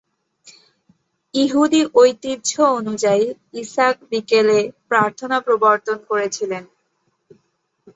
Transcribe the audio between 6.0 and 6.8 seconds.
করেছিলেন।